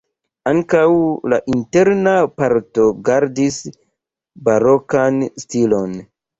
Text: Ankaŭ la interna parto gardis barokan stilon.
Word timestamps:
Ankaŭ 0.51 0.85
la 1.33 1.39
interna 1.55 2.15
parto 2.41 2.87
gardis 3.11 3.61
barokan 4.51 5.25
stilon. 5.47 5.99